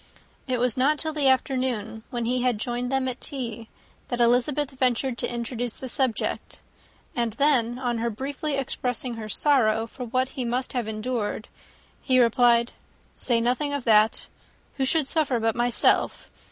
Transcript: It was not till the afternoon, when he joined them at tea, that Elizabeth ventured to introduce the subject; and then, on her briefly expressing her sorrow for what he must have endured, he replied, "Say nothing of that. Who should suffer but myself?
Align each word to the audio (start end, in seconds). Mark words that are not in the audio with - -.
It 0.47 0.57
was 0.59 0.77
not 0.77 0.97
till 0.97 1.13
the 1.13 1.27
afternoon, 1.27 2.01
when 2.09 2.25
he 2.25 2.51
joined 2.53 2.91
them 2.91 3.07
at 3.07 3.21
tea, 3.21 3.69
that 4.07 4.19
Elizabeth 4.19 4.71
ventured 4.71 5.15
to 5.19 5.31
introduce 5.31 5.75
the 5.75 5.87
subject; 5.87 6.57
and 7.15 7.33
then, 7.33 7.77
on 7.77 7.99
her 7.99 8.09
briefly 8.09 8.55
expressing 8.55 9.13
her 9.13 9.29
sorrow 9.29 9.85
for 9.85 10.05
what 10.05 10.29
he 10.29 10.43
must 10.43 10.73
have 10.73 10.87
endured, 10.87 11.49
he 12.01 12.19
replied, 12.19 12.71
"Say 13.13 13.39
nothing 13.39 13.73
of 13.73 13.83
that. 13.83 14.25
Who 14.77 14.85
should 14.85 15.05
suffer 15.05 15.39
but 15.39 15.53
myself? 15.55 16.31